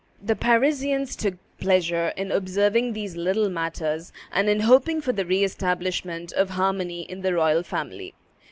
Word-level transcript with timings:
The 0.19 0.35
Parisians 0.35 1.15
took 1.15 1.35
pleasure 1.59 2.07
in 2.17 2.31
observing 2.31 2.93
these 2.93 3.15
little 3.15 3.49
matters, 3.49 4.11
and 4.31 4.49
in 4.49 4.61
hoping 4.61 4.99
for 4.99 5.13
the 5.13 5.27
re 5.27 5.43
establishment 5.43 6.31
of 6.33 6.49
harmony 6.49 7.03
in 7.03 7.21
the 7.21 7.35
royal 7.35 7.61
family. 7.61 8.15